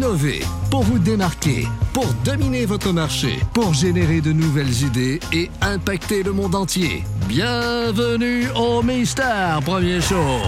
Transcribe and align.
innover, 0.00 0.40
pour 0.70 0.82
vous 0.82 0.98
démarquer, 0.98 1.68
pour 1.92 2.06
dominer 2.24 2.64
votre 2.64 2.90
marché, 2.90 3.38
pour 3.52 3.74
générer 3.74 4.22
de 4.22 4.32
nouvelles 4.32 4.82
idées 4.82 5.20
et 5.30 5.50
impacter 5.60 6.22
le 6.22 6.32
monde 6.32 6.54
entier. 6.54 7.04
Bienvenue 7.28 8.46
au 8.56 8.82
Mister 8.82 9.58
Premier 9.62 10.00
Show. 10.00 10.40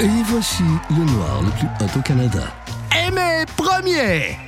Et 0.00 0.08
voici 0.24 0.62
le 0.90 1.04
noir 1.04 1.42
le 1.42 1.50
plus 1.50 1.68
hot 1.84 1.98
au 1.98 2.00
Canada. 2.00 2.44
Aimé 3.06 3.44
Premier! 3.54 4.38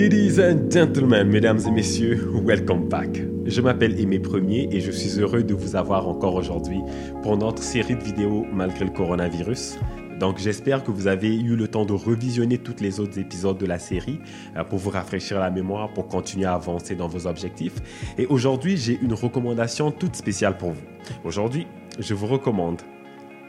Ladies 0.00 0.38
and 0.38 0.70
gentlemen, 0.70 1.28
mesdames 1.28 1.58
et 1.66 1.72
messieurs, 1.72 2.30
welcome 2.44 2.88
back. 2.88 3.20
Je 3.46 3.60
m'appelle 3.60 3.98
Aimé 3.98 4.20
Premier 4.20 4.68
et 4.70 4.80
je 4.80 4.92
suis 4.92 5.18
heureux 5.18 5.42
de 5.42 5.54
vous 5.54 5.74
avoir 5.74 6.06
encore 6.06 6.36
aujourd'hui 6.36 6.78
pour 7.24 7.36
notre 7.36 7.64
série 7.64 7.96
de 7.96 8.04
vidéos 8.04 8.46
malgré 8.52 8.84
le 8.84 8.92
coronavirus. 8.92 9.76
Donc 10.20 10.38
j'espère 10.38 10.84
que 10.84 10.92
vous 10.92 11.08
avez 11.08 11.34
eu 11.34 11.56
le 11.56 11.66
temps 11.66 11.84
de 11.84 11.94
revisionner 11.94 12.58
tous 12.58 12.76
les 12.80 13.00
autres 13.00 13.18
épisodes 13.18 13.58
de 13.58 13.66
la 13.66 13.80
série 13.80 14.20
euh, 14.56 14.62
pour 14.62 14.78
vous 14.78 14.90
rafraîchir 14.90 15.40
la 15.40 15.50
mémoire, 15.50 15.92
pour 15.92 16.06
continuer 16.06 16.46
à 16.46 16.54
avancer 16.54 16.94
dans 16.94 17.08
vos 17.08 17.26
objectifs. 17.26 17.74
Et 18.18 18.26
aujourd'hui, 18.26 18.76
j'ai 18.76 19.00
une 19.02 19.14
recommandation 19.14 19.90
toute 19.90 20.14
spéciale 20.14 20.58
pour 20.58 20.70
vous. 20.70 20.86
Aujourd'hui, 21.24 21.66
je 21.98 22.14
vous 22.14 22.28
recommande 22.28 22.82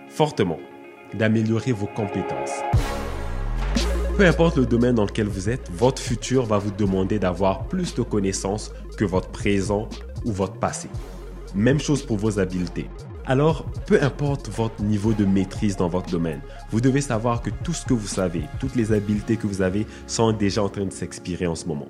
fortement 0.07 0.57
d'améliorer 1.13 1.73
vos 1.73 1.85
compétences. 1.85 2.63
Peu 4.19 4.27
importe 4.27 4.57
le 4.57 4.65
domaine 4.65 4.95
dans 4.95 5.05
lequel 5.05 5.27
vous 5.27 5.47
êtes, 5.49 5.71
votre 5.71 6.01
futur 6.01 6.45
va 6.45 6.57
vous 6.57 6.71
demander 6.71 7.19
d'avoir 7.19 7.69
plus 7.69 7.95
de 7.95 8.01
connaissances 8.01 8.73
que 8.97 9.05
votre 9.05 9.29
présent 9.29 9.87
ou 10.25 10.33
votre 10.33 10.55
passé. 10.55 10.89
Même 11.55 11.79
chose 11.79 12.03
pour 12.03 12.17
vos 12.17 12.37
habiletés. 12.37 12.89
Alors, 13.25 13.65
peu 13.87 13.97
importe 14.03 14.49
votre 14.49 14.83
niveau 14.83 15.13
de 15.13 15.23
maîtrise 15.23 15.77
dans 15.77 15.87
votre 15.87 16.09
domaine, 16.09 16.41
vous 16.69 16.81
devez 16.81 16.99
savoir 16.99 17.41
que 17.41 17.49
tout 17.63 17.71
ce 17.71 17.85
que 17.85 17.93
vous 17.93 18.07
savez, 18.07 18.43
toutes 18.59 18.75
les 18.75 18.91
habiletés 18.91 19.37
que 19.37 19.47
vous 19.47 19.61
avez 19.61 19.87
sont 20.05 20.33
déjà 20.33 20.63
en 20.63 20.67
train 20.67 20.83
de 20.83 20.91
s'expirer 20.91 21.47
en 21.47 21.55
ce 21.55 21.65
moment. 21.65 21.87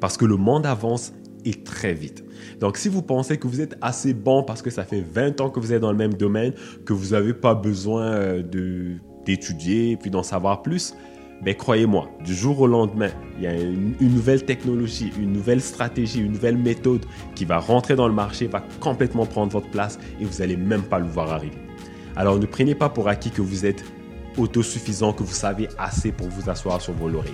Parce 0.00 0.16
que 0.16 0.24
le 0.24 0.36
monde 0.36 0.66
avance 0.66 1.12
et 1.44 1.62
très 1.62 1.94
vite. 1.94 2.24
Donc, 2.58 2.78
si 2.78 2.88
vous 2.88 3.02
pensez 3.02 3.38
que 3.38 3.46
vous 3.46 3.60
êtes 3.60 3.78
assez 3.80 4.12
bon 4.12 4.42
parce 4.42 4.60
que 4.60 4.70
ça 4.70 4.82
fait 4.82 5.02
20 5.02 5.40
ans 5.40 5.50
que 5.50 5.60
vous 5.60 5.72
êtes 5.72 5.82
dans 5.82 5.92
le 5.92 5.98
même 5.98 6.14
domaine, 6.14 6.52
que 6.84 6.92
vous 6.92 7.10
n'avez 7.10 7.32
pas 7.32 7.54
besoin 7.54 8.06
euh, 8.06 8.42
d'étudier 9.24 9.96
puis 9.96 10.10
d'en 10.10 10.24
savoir 10.24 10.62
plus, 10.62 10.94
ben 11.42 11.54
croyez-moi, 11.54 12.10
du 12.22 12.34
jour 12.34 12.60
au 12.60 12.66
lendemain, 12.66 13.10
il 13.38 13.44
y 13.44 13.46
a 13.46 13.54
une, 13.54 13.94
nouvelle 14.00 14.44
technologie, 14.44 15.10
une 15.18 15.32
nouvelle 15.32 15.62
stratégie, 15.62 16.20
une 16.20 16.32
nouvelle 16.32 16.58
méthode 16.58 17.06
qui 17.34 17.46
va 17.46 17.58
rentrer 17.58 17.96
dans 17.96 18.08
le 18.08 18.12
marché, 18.12 18.46
va 18.46 18.62
complètement 18.78 19.24
prendre 19.24 19.50
votre 19.50 19.70
place 19.70 19.98
et 20.20 20.24
vous 20.24 20.38
n'allez 20.40 20.56
même 20.56 20.82
pas 20.82 20.98
le 20.98 21.06
voir 21.06 21.32
arriver. 21.32 21.56
Alors 22.14 22.38
ne 22.38 22.44
prenez 22.44 22.74
pas 22.74 22.90
pour 22.90 23.08
acquis 23.08 23.30
que 23.30 23.40
vous 23.40 23.64
êtes 23.64 23.82
autosuffisant, 24.36 25.14
que 25.14 25.22
vous 25.22 25.32
savez 25.32 25.68
assez 25.78 26.12
pour 26.12 26.28
vous 26.28 26.50
asseoir 26.50 26.80
sur 26.82 26.92
vos 26.92 27.08
lauriers. 27.08 27.32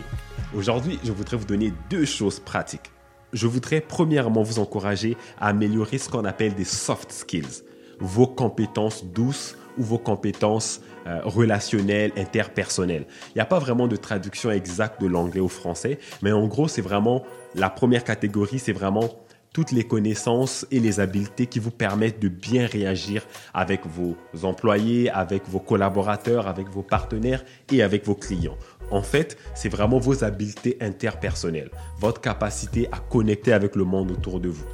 Aujourd'hui, 0.54 1.00
je 1.02 1.10
voudrais 1.10 1.36
vous 1.36 1.44
donner 1.44 1.72
deux 1.90 2.04
choses 2.04 2.38
pratiques. 2.38 2.92
Je 3.32 3.48
voudrais 3.48 3.80
premièrement 3.80 4.44
vous 4.44 4.60
encourager 4.60 5.16
à 5.38 5.48
améliorer 5.48 5.98
ce 5.98 6.08
qu'on 6.08 6.24
appelle 6.24 6.54
des 6.54 6.64
soft 6.64 7.10
skills, 7.10 7.64
vos 7.98 8.28
compétences 8.28 9.04
douces 9.04 9.56
ou 9.78 9.82
vos 9.82 9.98
compétences 9.98 10.80
euh, 11.06 11.20
relationnelles, 11.24 12.12
interpersonnelles. 12.16 13.06
Il 13.28 13.36
n'y 13.36 13.42
a 13.42 13.46
pas 13.46 13.58
vraiment 13.58 13.88
de 13.88 13.96
traduction 13.96 14.50
exacte 14.50 15.00
de 15.00 15.06
l'anglais 15.06 15.40
au 15.40 15.48
français, 15.48 15.98
mais 16.22 16.32
en 16.32 16.46
gros, 16.46 16.68
c'est 16.68 16.82
vraiment 16.82 17.22
la 17.54 17.70
première 17.70 18.04
catégorie, 18.04 18.58
c'est 18.58 18.72
vraiment 18.72 19.10
toutes 19.56 19.72
les 19.72 19.84
connaissances 19.84 20.66
et 20.70 20.80
les 20.80 21.00
habiletés 21.00 21.46
qui 21.46 21.60
vous 21.60 21.70
permettent 21.70 22.20
de 22.20 22.28
bien 22.28 22.66
réagir 22.66 23.26
avec 23.54 23.86
vos 23.86 24.14
employés, 24.42 25.08
avec 25.08 25.48
vos 25.48 25.60
collaborateurs, 25.60 26.46
avec 26.46 26.68
vos 26.68 26.82
partenaires 26.82 27.42
et 27.72 27.82
avec 27.82 28.04
vos 28.04 28.14
clients. 28.14 28.58
En 28.90 29.00
fait, 29.00 29.38
c'est 29.54 29.70
vraiment 29.70 29.98
vos 29.98 30.24
habiletés 30.24 30.76
interpersonnelles, 30.82 31.70
votre 31.98 32.20
capacité 32.20 32.86
à 32.92 32.98
connecter 32.98 33.54
avec 33.54 33.76
le 33.76 33.84
monde 33.84 34.10
autour 34.10 34.40
de 34.40 34.50
vous. 34.50 34.66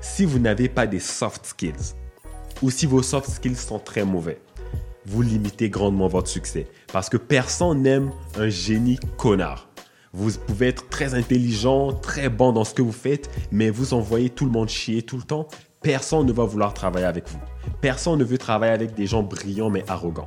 Si 0.00 0.24
vous 0.24 0.38
n'avez 0.38 0.68
pas 0.68 0.86
des 0.86 1.00
soft 1.00 1.44
skills, 1.46 1.96
ou 2.62 2.70
si 2.70 2.86
vos 2.86 3.02
soft 3.02 3.28
skills 3.28 3.56
sont 3.56 3.80
très 3.80 4.04
mauvais, 4.04 4.38
vous 5.06 5.22
limitez 5.22 5.70
grandement 5.70 6.08
votre 6.08 6.28
succès. 6.28 6.66
Parce 6.92 7.08
que 7.08 7.16
personne 7.16 7.82
n'aime 7.82 8.10
un 8.38 8.48
génie 8.48 8.98
connard. 9.16 9.68
Vous 10.12 10.32
pouvez 10.32 10.68
être 10.68 10.88
très 10.88 11.14
intelligent, 11.14 11.92
très 11.92 12.28
bon 12.28 12.52
dans 12.52 12.64
ce 12.64 12.74
que 12.74 12.82
vous 12.82 12.92
faites, 12.92 13.30
mais 13.52 13.70
vous 13.70 13.94
envoyez 13.94 14.28
tout 14.28 14.44
le 14.44 14.50
monde 14.50 14.68
chier 14.68 15.02
tout 15.02 15.16
le 15.16 15.22
temps. 15.22 15.46
Personne 15.82 16.26
ne 16.26 16.32
va 16.32 16.44
vouloir 16.44 16.74
travailler 16.74 17.06
avec 17.06 17.28
vous. 17.28 17.38
Personne 17.80 18.18
ne 18.18 18.24
veut 18.24 18.38
travailler 18.38 18.72
avec 18.72 18.94
des 18.94 19.06
gens 19.06 19.22
brillants 19.22 19.70
mais 19.70 19.84
arrogants. 19.88 20.26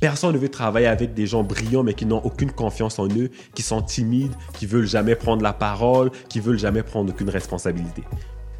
Personne 0.00 0.32
ne 0.32 0.38
veut 0.38 0.48
travailler 0.48 0.86
avec 0.86 1.14
des 1.14 1.26
gens 1.26 1.42
brillants 1.42 1.82
mais 1.82 1.94
qui 1.94 2.06
n'ont 2.06 2.22
aucune 2.24 2.50
confiance 2.50 2.98
en 2.98 3.06
eux, 3.08 3.30
qui 3.54 3.62
sont 3.62 3.82
timides, 3.82 4.32
qui 4.54 4.66
veulent 4.66 4.86
jamais 4.86 5.14
prendre 5.14 5.42
la 5.42 5.52
parole, 5.52 6.10
qui 6.28 6.40
veulent 6.40 6.58
jamais 6.58 6.82
prendre 6.82 7.10
aucune 7.12 7.30
responsabilité. 7.30 8.02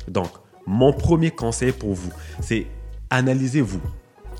Donc, 0.08 0.28
mon 0.66 0.92
premier 0.92 1.30
conseil 1.30 1.72
pour 1.72 1.94
vous, 1.94 2.10
c'est 2.40 2.66
analysez-vous. 3.10 3.80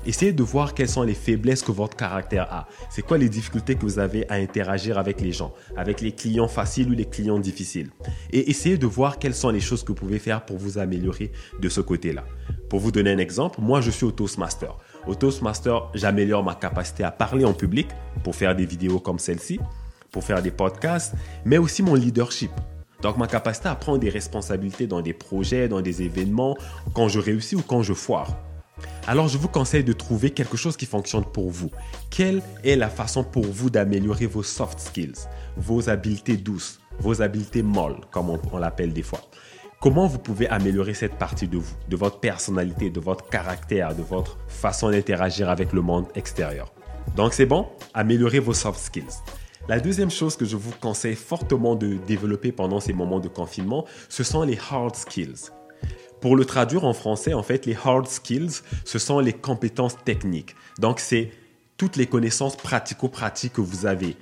Essayez 0.07 0.31
de 0.31 0.41
voir 0.41 0.73
quelles 0.73 0.87
sont 0.87 1.03
les 1.03 1.13
faiblesses 1.13 1.61
que 1.61 1.73
votre 1.73 1.97
caractère 1.97 2.47
a. 2.49 2.69
C'est 2.89 3.01
quoi 3.01 3.17
les 3.17 3.27
difficultés 3.27 3.75
que 3.75 3.81
vous 3.81 3.99
avez 3.99 4.25
à 4.29 4.35
interagir 4.35 4.97
avec 4.97 5.19
les 5.19 5.33
gens, 5.33 5.53
avec 5.75 5.99
les 5.99 6.13
clients 6.13 6.47
faciles 6.47 6.87
ou 6.89 6.93
les 6.93 7.03
clients 7.03 7.39
difficiles. 7.39 7.89
Et 8.31 8.49
essayez 8.49 8.77
de 8.77 8.87
voir 8.87 9.19
quelles 9.19 9.35
sont 9.35 9.49
les 9.49 9.59
choses 9.59 9.83
que 9.83 9.89
vous 9.89 9.95
pouvez 9.95 10.19
faire 10.19 10.45
pour 10.45 10.57
vous 10.57 10.77
améliorer 10.77 11.33
de 11.59 11.67
ce 11.67 11.81
côté-là. 11.81 12.23
Pour 12.69 12.79
vous 12.79 12.93
donner 12.93 13.11
un 13.11 13.17
exemple, 13.17 13.59
moi 13.59 13.81
je 13.81 13.91
suis 13.91 14.05
au 14.05 14.11
Toastmaster. 14.11 14.77
Au 15.07 15.13
Toastmaster, 15.13 15.89
j'améliore 15.93 16.41
ma 16.41 16.55
capacité 16.55 17.03
à 17.03 17.11
parler 17.11 17.43
en 17.43 17.53
public 17.53 17.89
pour 18.23 18.33
faire 18.33 18.55
des 18.55 18.65
vidéos 18.65 19.01
comme 19.01 19.19
celle-ci, 19.19 19.59
pour 20.09 20.23
faire 20.23 20.41
des 20.41 20.51
podcasts, 20.51 21.15
mais 21.43 21.57
aussi 21.57 21.83
mon 21.83 21.95
leadership. 21.95 22.51
Donc 23.01 23.17
ma 23.17 23.27
capacité 23.27 23.67
à 23.67 23.75
prendre 23.75 23.99
des 23.99 24.09
responsabilités 24.09 24.87
dans 24.87 25.01
des 25.01 25.13
projets, 25.13 25.67
dans 25.67 25.81
des 25.81 26.01
événements, 26.01 26.55
quand 26.93 27.09
je 27.09 27.19
réussis 27.19 27.57
ou 27.57 27.61
quand 27.61 27.83
je 27.83 27.93
foire. 27.93 28.46
Alors 29.07 29.27
je 29.27 29.37
vous 29.37 29.47
conseille 29.47 29.83
de 29.83 29.93
trouver 29.93 30.31
quelque 30.31 30.57
chose 30.57 30.75
qui 30.75 30.85
fonctionne 30.85 31.23
pour 31.23 31.49
vous. 31.49 31.71
Quelle 32.09 32.41
est 32.63 32.75
la 32.75 32.89
façon 32.89 33.23
pour 33.23 33.45
vous 33.45 33.69
d'améliorer 33.69 34.25
vos 34.25 34.43
soft 34.43 34.79
skills, 34.79 35.27
vos 35.55 35.89
habiletés 35.89 36.37
douces, 36.37 36.79
vos 36.99 37.21
habiletés 37.21 37.63
molles, 37.63 38.01
comme 38.11 38.29
on, 38.29 38.57
l'appelle 38.57 38.93
des 38.93 39.03
fois? 39.03 39.21
Comment 39.79 40.07
vous 40.07 40.19
pouvez 40.19 40.47
améliorer 40.49 40.93
cette 40.93 41.15
partie 41.15 41.47
de 41.47 41.57
vous, 41.57 41.75
de 41.87 41.95
votre 41.95 42.19
personnalité, 42.19 42.89
de 42.89 42.99
votre 42.99 43.29
caractère, 43.29 43.95
de 43.95 44.01
votre 44.01 44.37
façon 44.47 44.89
d'interagir 44.89 45.49
avec 45.49 45.71
le 45.71 45.81
monde 45.81 46.07
extérieur? 46.15 46.73
Donc 47.15 47.33
c'est 47.33 47.45
bon, 47.45 47.67
améliorez 47.93 48.39
vos 48.39 48.53
soft 48.53 48.79
skills. 48.79 49.21
La 49.69 49.79
deuxième 49.79 50.11
chose 50.11 50.37
que 50.37 50.45
je 50.45 50.55
vous 50.55 50.71
conseille 50.81 51.15
fortement 51.15 51.75
de 51.75 51.97
développer 52.07 52.51
pendant 52.51 52.79
ces 52.79 52.93
moments 52.93 53.19
de 53.19 53.27
confinement, 53.27 53.85
ce 54.07 54.23
sont 54.23 54.43
les 54.43 54.57
hard 54.71 54.95
skills. 54.95 55.51
Pour 56.21 56.35
le 56.35 56.45
traduire 56.45 56.83
en 56.85 56.93
français, 56.93 57.33
en 57.33 57.43
fait, 57.43 57.65
les 57.65 57.75
hard 57.75 58.07
skills, 58.07 58.61
ce 58.85 58.99
sont 58.99 59.19
les 59.19 59.33
compétences 59.33 59.97
techniques. 60.03 60.55
Donc, 60.79 60.99
c'est 60.99 61.31
toutes 61.77 61.95
les 61.95 62.07
connaissances 62.07 62.57
pratico-pratiques 62.57 63.53
que 63.53 63.61
vous 63.61 63.85
avez, 63.85 64.17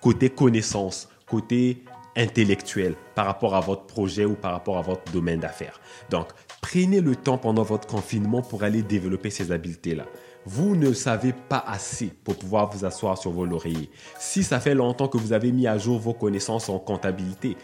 côté 0.00 0.30
connaissances, 0.30 1.08
côté 1.26 1.84
intellectuel 2.16 2.94
par 3.14 3.26
rapport 3.26 3.54
à 3.56 3.60
votre 3.60 3.84
projet 3.84 4.24
ou 4.24 4.34
par 4.34 4.52
rapport 4.52 4.78
à 4.78 4.82
votre 4.82 5.10
domaine 5.12 5.40
d'affaires. 5.40 5.80
Donc, 6.10 6.28
prenez 6.60 7.00
le 7.00 7.16
temps 7.16 7.38
pendant 7.38 7.62
votre 7.62 7.88
confinement 7.88 8.42
pour 8.42 8.62
aller 8.62 8.82
développer 8.82 9.30
ces 9.30 9.50
habiletés-là. 9.50 10.04
Vous 10.44 10.76
ne 10.76 10.92
savez 10.92 11.32
pas 11.32 11.64
assez 11.66 12.06
pour 12.24 12.36
pouvoir 12.36 12.70
vous 12.70 12.84
asseoir 12.84 13.16
sur 13.16 13.30
vos 13.30 13.46
lauriers. 13.46 13.90
Si 14.18 14.42
ça 14.42 14.60
fait 14.60 14.74
longtemps 14.74 15.08
que 15.08 15.18
vous 15.18 15.32
avez 15.32 15.52
mis 15.52 15.66
à 15.66 15.78
jour 15.78 15.98
vos 15.98 16.14
connaissances 16.14 16.68
en 16.68 16.78
comptabilité, 16.78 17.56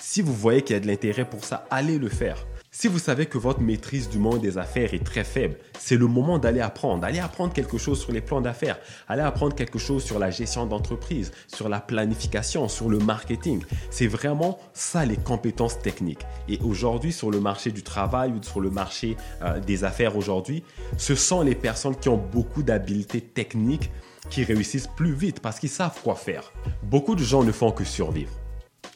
si 0.00 0.22
vous 0.22 0.34
voyez 0.34 0.62
qu'il 0.62 0.74
y 0.74 0.76
a 0.76 0.80
de 0.80 0.86
l'intérêt 0.86 1.28
pour 1.28 1.44
ça, 1.44 1.66
allez 1.70 1.98
le 1.98 2.08
faire. 2.08 2.46
Si 2.74 2.88
vous 2.88 2.98
savez 2.98 3.26
que 3.26 3.36
votre 3.36 3.60
maîtrise 3.60 4.08
du 4.08 4.18
monde 4.18 4.40
des 4.40 4.56
affaires 4.56 4.94
est 4.94 5.04
très 5.04 5.24
faible, 5.24 5.56
c'est 5.78 5.98
le 5.98 6.06
moment 6.06 6.38
d'aller 6.38 6.62
apprendre. 6.62 7.04
Allez 7.04 7.18
apprendre 7.18 7.52
quelque 7.52 7.76
chose 7.76 8.00
sur 8.00 8.12
les 8.12 8.22
plans 8.22 8.40
d'affaires. 8.40 8.78
Allez 9.08 9.20
apprendre 9.20 9.54
quelque 9.54 9.78
chose 9.78 10.02
sur 10.02 10.18
la 10.18 10.30
gestion 10.30 10.64
d'entreprise, 10.64 11.32
sur 11.48 11.68
la 11.68 11.80
planification, 11.80 12.68
sur 12.68 12.88
le 12.88 12.98
marketing. 12.98 13.62
C'est 13.90 14.06
vraiment 14.06 14.58
ça 14.72 15.04
les 15.04 15.18
compétences 15.18 15.78
techniques. 15.80 16.24
Et 16.48 16.58
aujourd'hui, 16.62 17.12
sur 17.12 17.30
le 17.30 17.40
marché 17.40 17.72
du 17.72 17.82
travail 17.82 18.32
ou 18.32 18.42
sur 18.42 18.60
le 18.60 18.70
marché 18.70 19.18
euh, 19.42 19.60
des 19.60 19.84
affaires 19.84 20.16
aujourd'hui, 20.16 20.64
ce 20.96 21.14
sont 21.14 21.42
les 21.42 21.54
personnes 21.54 21.96
qui 21.96 22.08
ont 22.08 22.16
beaucoup 22.16 22.62
d'habiletés 22.62 23.20
techniques 23.20 23.90
qui 24.30 24.44
réussissent 24.44 24.88
plus 24.96 25.12
vite 25.12 25.40
parce 25.40 25.58
qu'ils 25.58 25.68
savent 25.68 26.00
quoi 26.02 26.14
faire. 26.14 26.54
Beaucoup 26.82 27.14
de 27.14 27.22
gens 27.22 27.44
ne 27.44 27.52
font 27.52 27.70
que 27.70 27.84
survivre 27.84 28.32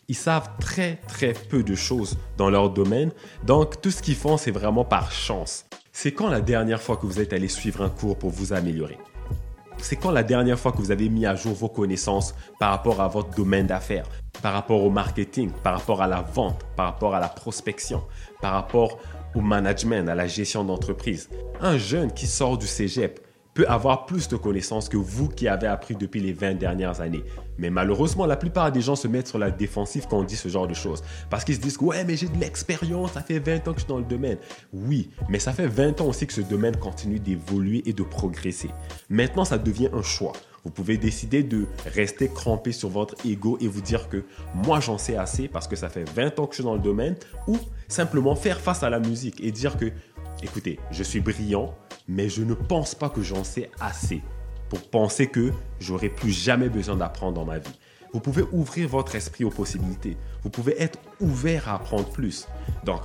ils 0.09 0.15
savent 0.17 0.51
très 0.61 0.97
très 1.09 1.33
peu 1.33 1.63
de 1.63 1.75
choses 1.75 2.17
dans 2.37 2.51
leur 2.51 2.71
domaine. 2.71 3.11
Donc 3.45 3.81
tout 3.81 3.91
ce 3.91 4.03
qu'ils 4.03 4.17
font, 4.17 4.37
c'est 4.37 4.51
vraiment 4.51 4.85
par 4.85 5.11
chance. 5.13 5.67
C'est 5.93 6.13
quand 6.13 6.29
la 6.29 6.41
dernière 6.41 6.83
fois 6.83 6.97
que 6.97 7.07
vous 7.07 7.21
êtes 7.21 7.33
allé 7.33 7.49
suivre 7.49 7.83
un 7.83 7.89
cours 7.89 8.19
pour 8.19 8.31
vous 8.31 8.53
améliorer? 8.53 8.99
C'est 9.79 9.97
quand 9.97 10.11
la 10.11 10.23
dernière 10.23 10.59
fois 10.59 10.73
que 10.73 10.79
vous 10.79 10.91
avez 10.91 11.09
mis 11.09 11.27
à 11.27 11.35
jour 11.35 11.55
vos 11.55 11.69
connaissances 11.69 12.35
par 12.59 12.71
rapport 12.71 13.01
à 13.01 13.09
votre 13.09 13.35
domaine 13.35 13.67
d'affaires, 13.67 14.07
par 14.43 14.55
rapport 14.55 14.83
au 14.83 14.91
marketing, 14.91 15.51
par 15.63 15.79
rapport 15.79 16.01
à 16.01 16.07
la 16.07 16.23
vente, 16.23 16.65
par 16.77 16.87
rapport 16.87 17.15
à 17.15 17.21
la 17.21 17.29
prospection, 17.29 18.03
par 18.41 18.53
rapport 18.53 18.99
au 19.35 19.41
management, 19.41 20.09
à 20.09 20.15
la 20.15 20.27
gestion 20.27 20.65
d'entreprise? 20.65 21.29
Un 21.61 21.77
jeune 21.77 22.13
qui 22.13 22.27
sort 22.27 22.57
du 22.57 22.67
cégep 22.67 23.26
peut 23.57 23.67
avoir 23.69 24.05
plus 24.05 24.29
de 24.29 24.37
connaissances 24.37 24.91
que 24.91 24.99
vous 24.99 25.29
qui 25.29 25.49
avez 25.49 25.67
appris 25.67 25.97
depuis 25.97 26.21
les 26.21 26.35
20 26.35 26.55
dernières 26.55 27.01
années. 27.01 27.25
Mais 27.59 27.71
malheureusement, 27.71 28.27
la 28.27 28.37
plupart 28.37 28.71
des 28.71 28.83
gens 28.83 28.97
se 28.97 29.09
mettent 29.09 29.29
sur 29.29 29.39
la 29.39 29.51
défensive 29.51 30.07
quand 30.09 30.19
on 30.19 30.25
dit 30.25 30.37
ce 30.37 30.49
genre 30.49 30.69
de 30.69 30.75
choses. 30.75 31.03
Parce 31.31 31.43
qu'ils 31.43 31.55
se 31.55 31.61
disent, 31.61 31.79
ouais, 31.79 32.05
mais 32.05 32.17
j'ai 32.17 32.29
de 32.29 32.39
l'expérience, 32.39 33.13
ça 33.13 33.23
fait 33.23 33.39
20 33.39 33.67
ans 33.67 33.73
que 33.73 33.79
je 33.79 33.85
suis 33.85 33.89
dans 33.89 33.99
le 33.99 34.05
domaine. 34.05 34.37
Oui, 34.75 35.09
mais 35.31 35.39
ça 35.39 35.55
fait 35.55 35.67
20 35.67 36.03
ans 36.03 36.09
aussi 36.09 36.27
que 36.27 36.35
ce 36.35 36.43
domaine 36.43 36.77
continue 36.77 37.19
d'évoluer 37.19 37.83
et 37.87 37.95
de 37.95 38.03
progresser. 38.03 38.69
Maintenant, 39.09 39.47
ça 39.47 39.57
devient 39.57 39.89
un 39.95 40.03
choix. 40.03 40.35
Vous 40.63 40.71
pouvez 40.71 40.99
décider 40.99 41.43
de 41.43 41.67
rester 41.95 42.29
crampé 42.29 42.73
sur 42.73 42.91
votre 42.91 43.15
ego 43.25 43.57
et 43.63 43.69
vous 43.69 43.81
dire 43.81 44.11
que 44.11 44.25
moi 44.53 44.81
j'en 44.81 44.99
sais 44.99 45.17
assez 45.17 45.47
parce 45.47 45.69
que 45.69 45.77
ça 45.77 45.89
fait 45.89 46.05
20 46.11 46.41
ans 46.41 46.47
que 46.47 46.55
je 46.55 46.57
suis 46.57 46.65
dans 46.65 46.75
le 46.75 46.81
domaine 46.81 47.15
ou 47.47 47.57
simplement 47.87 48.35
faire 48.35 48.59
face 48.59 48.83
à 48.83 48.91
la 48.91 48.99
musique 48.99 49.41
et 49.41 49.53
dire 49.53 49.77
que 49.77 49.93
écoutez, 50.43 50.81
je 50.91 51.05
suis 51.05 51.21
brillant, 51.21 51.73
mais 52.09 52.29
je 52.29 52.43
ne 52.43 52.55
pense 52.55 52.95
pas 52.95 53.09
que 53.09 53.23
j'en 53.23 53.45
sais 53.45 53.71
assez 53.81 54.23
pour 54.69 54.83
penser 54.83 55.29
que 55.29 55.53
j'aurai 55.79 56.09
plus 56.09 56.33
jamais 56.33 56.69
besoin 56.69 56.97
d'apprendre 56.97 57.35
dans 57.35 57.45
ma 57.45 57.59
vie. 57.59 57.79
Vous 58.13 58.21
pouvez 58.21 58.45
ouvrir 58.53 58.89
votre 58.89 59.15
esprit 59.15 59.45
aux 59.45 59.51
possibilités. 59.51 60.17
Vous 60.43 60.51
pouvez 60.51 60.81
être 60.81 60.99
ouvert 61.21 61.69
à 61.69 61.75
apprendre 61.75 62.09
plus. 62.09 62.49
Donc, 62.85 63.03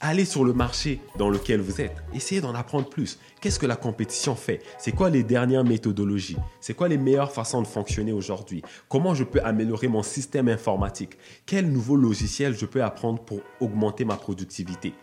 allez 0.00 0.24
sur 0.24 0.44
le 0.44 0.52
marché 0.52 1.00
dans 1.16 1.28
lequel 1.28 1.60
vous 1.60 1.80
êtes. 1.80 1.96
Essayez 2.14 2.40
d'en 2.40 2.54
apprendre 2.54 2.88
plus. 2.88 3.18
Qu'est-ce 3.40 3.58
que 3.58 3.66
la 3.66 3.76
compétition 3.76 4.36
fait? 4.36 4.62
C'est 4.78 4.92
quoi 4.92 5.10
les 5.10 5.24
dernières 5.24 5.64
méthodologies? 5.64 6.36
C'est 6.60 6.74
quoi 6.74 6.88
les 6.88 6.98
meilleures 6.98 7.32
façons 7.32 7.62
de 7.62 7.66
fonctionner 7.66 8.12
aujourd'hui? 8.12 8.62
Comment 8.88 9.14
je 9.14 9.24
peux 9.24 9.40
améliorer 9.42 9.88
mon 9.88 10.02
système 10.02 10.48
informatique? 10.48 11.18
Quel 11.46 11.70
nouveau 11.70 11.96
logiciel 11.96 12.56
je 12.56 12.66
peux 12.66 12.84
apprendre 12.84 13.20
pour 13.22 13.40
augmenter 13.60 14.04
ma 14.04 14.16
productivité? 14.16 14.94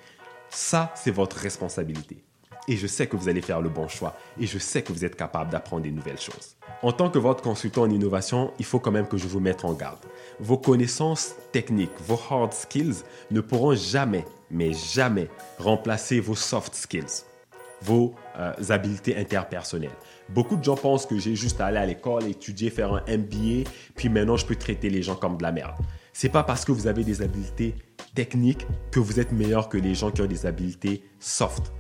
Ça, 0.50 0.94
c'est 0.96 1.12
votre 1.12 1.38
responsabilité. 1.38 2.24
Et 2.70 2.78
je 2.78 2.86
sais 2.86 3.08
que 3.08 3.18
vous 3.18 3.28
allez 3.28 3.42
faire 3.42 3.62
le 3.62 3.70
bon 3.70 3.88
choix. 3.88 4.16
Et 4.40 4.46
je 4.46 4.60
sais 4.60 4.84
que 4.84 4.94
vous 4.94 5.04
êtes 5.04 5.16
capable 5.16 5.50
d'apprendre 5.50 5.82
des 5.82 5.92
nouvelles 5.92 6.20
choses. 6.20 6.56
En 6.84 6.92
tant 6.92 7.10
que 7.10 7.18
votre 7.18 7.42
consultant 7.42 7.82
en 7.82 7.90
innovation, 7.90 8.54
il 8.60 8.66
faut 8.66 8.80
quand 8.80 8.92
même 8.92 9.08
que 9.08 9.18
je 9.18 9.28
vous 9.28 9.40
mette 9.40 9.66
en 9.66 9.74
garde. 9.74 9.98
Vos 10.40 10.60
connaissances 10.60 11.34
techniques, 11.52 11.90
vos 12.08 12.22
hard 12.30 12.54
skills 12.54 12.98
ne 13.32 13.42
pourront 13.42 13.74
jamais, 13.74 14.24
mais 14.52 14.72
jamais 14.72 15.30
remplacer 15.58 16.20
vos 16.20 16.36
soft 16.36 16.76
skills, 16.76 17.26
vos 17.82 18.14
euh, 18.38 18.54
habiletés 18.70 19.18
interpersonnelles. 19.18 19.90
Beaucoup 20.30 20.56
de 20.56 20.64
gens 20.64 20.78
pensent 20.78 21.08
que 21.08 21.18
j'ai 21.18 21.36
juste 21.36 21.60
à 21.60 21.66
aller 21.66 21.80
à 21.80 21.88
l'école, 21.88 22.26
étudier, 22.28 22.70
faire 22.70 22.94
un 22.94 23.02
MBA, 23.08 23.68
puis 23.96 24.10
maintenant 24.10 24.38
je 24.38 24.46
peux 24.46 24.56
traiter 24.56 24.92
les 24.92 25.02
gens 25.02 25.16
comme 25.16 25.38
de 25.38 25.44
la 25.44 25.52
merde. 25.52 25.74
C'est 26.14 26.30
pas 26.30 26.44
parce 26.44 26.66
que 26.66 26.72
vous 26.72 26.86
avez 26.86 27.04
des 27.04 27.24
habiletés 27.24 27.74
techniques 28.14 28.68
que 28.92 29.00
vous 29.00 29.20
êtes 29.20 29.32
meilleur 29.32 29.70
que 29.70 29.78
les 29.80 29.96
gens 29.96 30.12
qui 30.12 30.22
ont 30.22 30.28
des 30.28 30.46
habiletés 30.46 31.04
soft. 31.20 31.74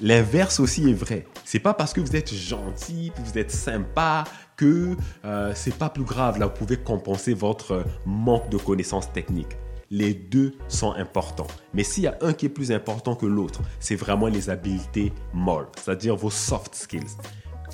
L'inverse 0.00 0.60
aussi 0.60 0.88
est 0.88 0.94
vrai. 0.94 1.26
C'est 1.44 1.58
pas 1.58 1.74
parce 1.74 1.92
que 1.92 2.00
vous 2.00 2.14
êtes 2.14 2.32
gentil, 2.32 3.10
que 3.16 3.20
vous 3.20 3.36
êtes 3.36 3.50
sympa, 3.50 4.24
que 4.56 4.96
euh, 5.24 5.52
c'est 5.54 5.74
pas 5.74 5.88
plus 5.88 6.04
grave. 6.04 6.38
Là, 6.38 6.46
vous 6.46 6.54
pouvez 6.54 6.76
compenser 6.76 7.34
votre 7.34 7.84
manque 8.06 8.48
de 8.48 8.58
connaissances 8.58 9.12
techniques. 9.12 9.56
Les 9.90 10.14
deux 10.14 10.54
sont 10.68 10.92
importants. 10.92 11.46
Mais 11.74 11.82
s'il 11.82 12.04
y 12.04 12.06
a 12.06 12.16
un 12.20 12.32
qui 12.32 12.46
est 12.46 12.50
plus 12.50 12.70
important 12.70 13.16
que 13.16 13.26
l'autre, 13.26 13.60
c'est 13.80 13.96
vraiment 13.96 14.28
les 14.28 14.50
habiletés 14.50 15.12
molles, 15.32 15.68
c'est-à-dire 15.76 16.14
vos 16.14 16.30
soft 16.30 16.74
skills. 16.74 17.16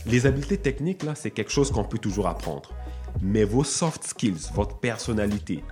Les 0.06 0.26
habiletés 0.26 0.58
techniques, 0.58 1.02
là, 1.02 1.14
c'est 1.14 1.30
quelque 1.30 1.50
chose 1.50 1.70
qu'on 1.70 1.84
peut 1.84 1.98
toujours 1.98 2.28
apprendre. 2.28 2.70
Mais 3.20 3.44
vos 3.44 3.64
soft 3.64 4.04
skills, 4.04 4.50
votre 4.54 4.78
personnalité, 4.78 5.62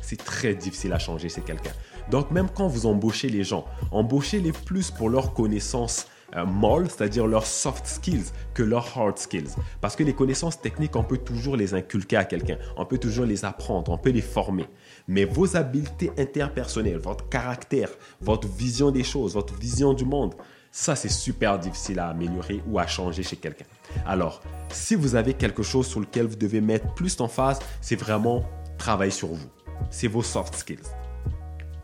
c'est 0.00 0.22
très 0.22 0.54
difficile 0.54 0.92
à 0.92 0.98
changer 0.98 1.28
c'est 1.28 1.44
quelqu'un. 1.44 1.72
Donc 2.10 2.30
même 2.30 2.48
quand 2.48 2.66
vous 2.66 2.86
embauchez 2.86 3.28
les 3.28 3.44
gens, 3.44 3.64
embauchez-les 3.90 4.52
plus 4.52 4.90
pour 4.90 5.08
leurs 5.08 5.32
connaissances 5.34 6.06
euh, 6.36 6.46
molles, 6.46 6.88
c'est-à-dire 6.88 7.26
leurs 7.26 7.46
soft 7.46 7.86
skills, 7.86 8.24
que 8.54 8.62
leurs 8.62 8.96
hard 8.96 9.18
skills. 9.18 9.50
Parce 9.82 9.96
que 9.96 10.02
les 10.02 10.14
connaissances 10.14 10.60
techniques, 10.60 10.96
on 10.96 11.04
peut 11.04 11.18
toujours 11.18 11.56
les 11.56 11.74
inculquer 11.74 12.16
à 12.16 12.24
quelqu'un, 12.24 12.56
on 12.76 12.86
peut 12.86 12.98
toujours 12.98 13.26
les 13.26 13.44
apprendre, 13.44 13.92
on 13.92 13.98
peut 13.98 14.10
les 14.10 14.22
former. 14.22 14.66
Mais 15.08 15.24
vos 15.24 15.56
habiletés 15.56 16.10
interpersonnelles, 16.16 16.98
votre 16.98 17.28
caractère, 17.28 17.90
votre 18.20 18.48
vision 18.48 18.90
des 18.90 19.04
choses, 19.04 19.34
votre 19.34 19.54
vision 19.54 19.92
du 19.92 20.06
monde, 20.06 20.34
ça 20.70 20.96
c'est 20.96 21.10
super 21.10 21.58
difficile 21.58 21.98
à 21.98 22.08
améliorer 22.08 22.62
ou 22.66 22.78
à 22.78 22.86
changer 22.86 23.22
chez 23.22 23.36
quelqu'un. 23.36 23.66
Alors, 24.06 24.40
si 24.70 24.94
vous 24.94 25.16
avez 25.16 25.34
quelque 25.34 25.62
chose 25.62 25.86
sur 25.86 26.00
lequel 26.00 26.26
vous 26.26 26.36
devez 26.36 26.62
mettre 26.62 26.94
plus 26.94 27.20
en 27.20 27.28
phase, 27.28 27.58
c'est 27.82 27.96
vraiment 27.96 28.42
travailler 28.78 29.10
sur 29.10 29.28
vous. 29.28 29.50
C'est 29.90 30.08
vos 30.08 30.22
soft 30.22 30.54
skills. 30.54 31.01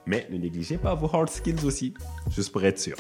Mais 0.08 0.26
ne 0.31 0.38
négligez 0.38 0.78
pas 0.78 0.94
vos 0.94 1.14
hard 1.14 1.28
skills 1.28 1.66
aussi, 1.66 1.93
juste 2.31 2.50
pour 2.50 2.64
être 2.64 2.78
sûr. 2.78 2.96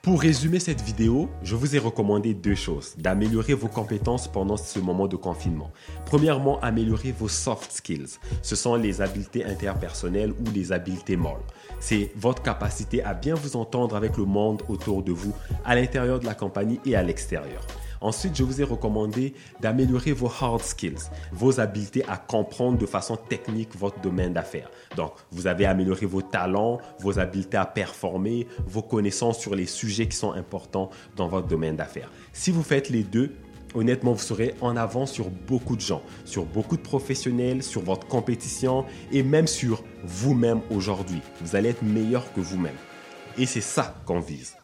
Pour 0.00 0.22
résumer 0.22 0.58
cette 0.58 0.80
vidéo, 0.80 1.28
je 1.42 1.54
vous 1.54 1.76
ai 1.76 1.78
recommandé 1.78 2.32
deux 2.32 2.54
choses. 2.54 2.94
D'améliorer 2.96 3.52
vos 3.52 3.68
compétences 3.68 4.26
pendant 4.26 4.56
ce 4.56 4.78
moment 4.78 5.08
de 5.08 5.16
confinement. 5.16 5.70
Premièrement, 6.06 6.58
améliorer 6.60 7.12
vos 7.12 7.28
soft 7.28 7.70
skills. 7.70 8.18
Ce 8.40 8.56
sont 8.56 8.76
les 8.76 9.02
habiletés 9.02 9.44
interpersonnelles 9.44 10.32
ou 10.32 10.50
les 10.54 10.72
habiletés 10.72 11.18
molles. 11.18 11.44
C'est 11.80 12.12
votre 12.16 12.42
capacité 12.42 13.02
à 13.02 13.12
bien 13.12 13.34
vous 13.34 13.56
entendre 13.56 13.94
avec 13.94 14.16
le 14.16 14.24
monde 14.24 14.62
autour 14.70 15.02
de 15.02 15.12
vous, 15.12 15.34
à 15.66 15.74
l'intérieur 15.74 16.18
de 16.18 16.24
la 16.24 16.34
compagnie 16.34 16.80
et 16.86 16.96
à 16.96 17.02
l'extérieur. 17.02 17.60
Ensuite, 18.00 18.34
je 18.34 18.42
vous 18.42 18.60
ai 18.62 18.64
recommandé 18.64 19.34
d'améliorer 19.60 20.12
vos 20.12 20.30
hard 20.40 20.62
skills, 20.62 21.10
vos 21.32 21.60
habiletés 21.60 22.02
à 22.08 22.16
comprendre 22.16 22.78
de 22.78 22.86
façon 22.86 23.16
technique 23.16 23.76
votre 23.76 24.00
domaine 24.00 24.32
d'affaires. 24.32 24.70
Donc, 24.96 25.12
vous 25.30 25.46
avez 25.46 25.66
amélioré 25.66 26.06
vos 26.06 26.22
talents, 26.22 26.78
vos 26.98 27.18
habiletés 27.18 27.58
à 27.58 27.66
performer, 27.66 28.46
vos 28.66 28.82
connaissances 28.82 29.38
sur 29.38 29.54
les 29.54 29.66
sujets 29.66 30.08
qui 30.08 30.16
sont 30.16 30.32
importants 30.32 30.90
dans 31.16 31.28
votre 31.28 31.46
domaine 31.46 31.76
d'affaires. 31.76 32.10
Si 32.32 32.50
vous 32.50 32.62
faites 32.62 32.88
les 32.88 33.02
deux, 33.02 33.34
honnêtement, 33.74 34.12
vous 34.12 34.18
serez 34.18 34.54
en 34.62 34.76
avant 34.76 35.04
sur 35.04 35.28
beaucoup 35.28 35.76
de 35.76 35.82
gens, 35.82 36.02
sur 36.24 36.46
beaucoup 36.46 36.76
de 36.76 36.82
professionnels, 36.82 37.62
sur 37.62 37.82
votre 37.82 38.06
compétition 38.06 38.86
et 39.12 39.22
même 39.22 39.46
sur 39.46 39.82
vous-même 40.04 40.60
aujourd'hui. 40.70 41.20
Vous 41.42 41.54
allez 41.54 41.68
être 41.68 41.82
meilleur 41.82 42.32
que 42.32 42.40
vous-même. 42.40 42.76
Et 43.36 43.46
c'est 43.46 43.60
ça 43.60 43.94
qu'on 44.06 44.20
vise. 44.20 44.59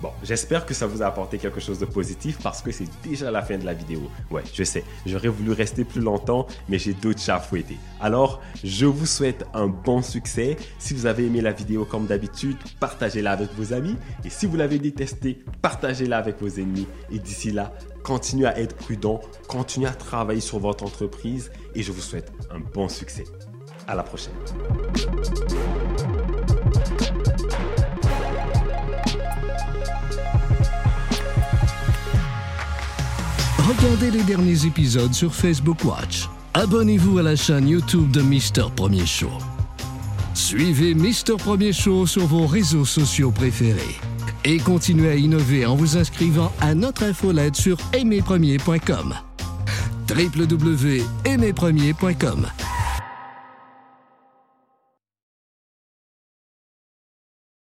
Bon, 0.00 0.12
j'espère 0.22 0.64
que 0.64 0.72
ça 0.72 0.86
vous 0.86 1.02
a 1.02 1.06
apporté 1.06 1.36
quelque 1.36 1.60
chose 1.60 1.78
de 1.78 1.84
positif 1.84 2.38
parce 2.42 2.62
que 2.62 2.72
c'est 2.72 2.88
déjà 3.02 3.30
la 3.30 3.42
fin 3.42 3.58
de 3.58 3.66
la 3.66 3.74
vidéo. 3.74 4.00
Ouais, 4.30 4.42
je 4.52 4.64
sais, 4.64 4.82
j'aurais 5.04 5.28
voulu 5.28 5.52
rester 5.52 5.84
plus 5.84 6.00
longtemps, 6.00 6.46
mais 6.68 6.78
j'ai 6.78 6.94
d'autres 6.94 7.20
chats 7.20 7.36
à 7.36 7.40
fouetter. 7.40 7.76
Alors, 8.00 8.40
je 8.64 8.86
vous 8.86 9.04
souhaite 9.04 9.44
un 9.52 9.66
bon 9.66 10.00
succès. 10.00 10.56
Si 10.78 10.94
vous 10.94 11.04
avez 11.04 11.26
aimé 11.26 11.42
la 11.42 11.52
vidéo 11.52 11.84
comme 11.84 12.06
d'habitude, 12.06 12.56
partagez-la 12.78 13.32
avec 13.32 13.52
vos 13.54 13.74
amis. 13.74 13.96
Et 14.24 14.30
si 14.30 14.46
vous 14.46 14.56
l'avez 14.56 14.78
détesté, 14.78 15.38
partagez-la 15.60 16.16
avec 16.16 16.40
vos 16.40 16.48
ennemis. 16.48 16.86
Et 17.12 17.18
d'ici 17.18 17.50
là, 17.50 17.72
continuez 18.02 18.46
à 18.46 18.58
être 18.58 18.74
prudent, 18.76 19.20
continuez 19.48 19.88
à 19.88 19.92
travailler 19.92 20.40
sur 20.40 20.58
votre 20.60 20.82
entreprise 20.84 21.50
et 21.74 21.82
je 21.82 21.92
vous 21.92 22.00
souhaite 22.00 22.32
un 22.50 22.60
bon 22.60 22.88
succès. 22.88 23.24
À 23.86 23.94
la 23.94 24.02
prochaine. 24.02 24.32
Regardez 33.70 34.10
les 34.10 34.22
derniers 34.24 34.66
épisodes 34.66 35.14
sur 35.14 35.32
Facebook 35.32 35.84
Watch. 35.84 36.28
Abonnez-vous 36.54 37.18
à 37.18 37.22
la 37.22 37.36
chaîne 37.36 37.68
YouTube 37.68 38.10
de 38.10 38.20
Mister 38.20 38.64
Premier 38.74 39.06
Show. 39.06 39.30
Suivez 40.34 40.92
Mister 40.92 41.34
Premier 41.38 41.72
Show 41.72 42.04
sur 42.04 42.26
vos 42.26 42.48
réseaux 42.48 42.84
sociaux 42.84 43.30
préférés. 43.30 43.94
Et 44.44 44.58
continuez 44.58 45.10
à 45.10 45.14
innover 45.14 45.66
en 45.66 45.76
vous 45.76 45.96
inscrivant 45.96 46.50
à 46.60 46.74
notre 46.74 47.04
infolette 47.04 47.54
sur 47.54 47.76
aimerpremier.com. 47.92 49.14
www.aimerpremier.com 50.10 52.48